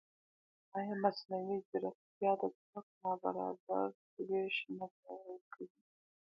[0.77, 3.87] ایا مصنوعي ځیرکتیا د ځواک نابرابر
[4.27, 5.75] وېش نه پیاوړی کوي؟